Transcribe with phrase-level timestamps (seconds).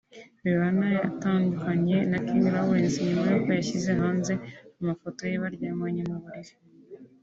[0.39, 4.33] Juliana yatandukanye na King Lawarence nyuma y’uko yashyize hanze
[4.81, 6.53] amafoto ye baryamanye mu buriri